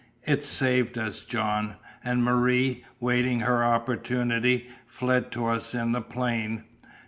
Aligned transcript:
It 0.25 0.43
saved 0.43 0.97
us, 0.97 1.21
John! 1.23 1.75
And 2.03 2.23
Marie, 2.23 2.83
waiting 2.99 3.41
her 3.41 3.63
opportunity, 3.63 4.67
fled 4.87 5.31
to 5.33 5.45
us 5.45 5.75
in 5.75 5.91
the 5.91 6.01
plain. 6.01 6.63